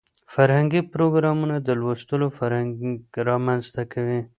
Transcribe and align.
فرهنګي 0.33 0.81
پروګرامونه 0.93 1.55
د 1.67 1.69
لوستلو 1.81 2.27
فرهنګ 2.37 2.71
رامنځته 3.29 3.83
کوي. 3.93 4.19